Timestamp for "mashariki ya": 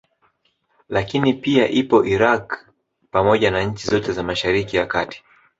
4.23-4.85